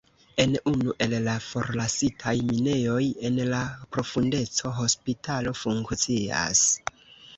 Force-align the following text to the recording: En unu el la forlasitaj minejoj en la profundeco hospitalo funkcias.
En 0.43 0.53
unu 0.69 0.93
el 1.05 1.11
la 1.25 1.33
forlasitaj 1.47 2.33
minejoj 2.49 3.03
en 3.29 3.37
la 3.53 3.61
profundeco 3.97 4.73
hospitalo 4.81 5.55
funkcias. 5.63 6.65